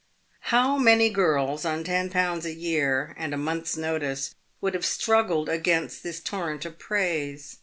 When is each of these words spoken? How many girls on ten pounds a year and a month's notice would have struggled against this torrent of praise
How 0.49 0.79
many 0.79 1.11
girls 1.11 1.63
on 1.63 1.83
ten 1.83 2.09
pounds 2.09 2.43
a 2.43 2.55
year 2.55 3.13
and 3.19 3.35
a 3.35 3.37
month's 3.37 3.77
notice 3.77 4.33
would 4.59 4.73
have 4.73 4.83
struggled 4.83 5.47
against 5.47 6.01
this 6.01 6.19
torrent 6.19 6.65
of 6.65 6.79
praise 6.79 7.59